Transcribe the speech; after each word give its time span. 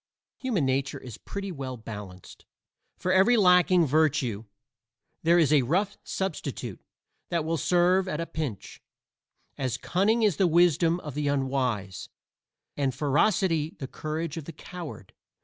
Human 0.39 0.65
nature 0.65 0.97
is 0.97 1.19
pretty 1.19 1.51
well 1.51 1.77
balanced; 1.77 2.47
for 2.97 3.11
every 3.11 3.37
lacking 3.37 3.85
virtue 3.85 4.45
there 5.21 5.37
is 5.37 5.53
a 5.53 5.61
rough 5.61 5.95
substitute 6.03 6.81
that 7.29 7.45
will 7.45 7.55
serve 7.57 8.07
at 8.07 8.19
a 8.19 8.25
pinch 8.25 8.81
as 9.59 9.77
cunning 9.77 10.23
is 10.23 10.37
the 10.37 10.47
wisdom 10.47 10.99
of 11.01 11.13
the 11.13 11.27
unwise, 11.27 12.09
and 12.75 12.95
ferocity 12.95 13.75
the 13.77 13.87
courage 13.87 14.37
of 14.37 14.45
the 14.45 14.53
coward. 14.53 15.13